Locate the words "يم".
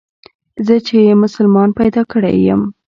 2.47-2.61